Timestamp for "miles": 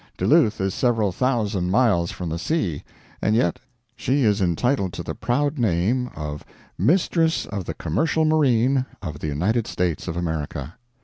1.69-2.09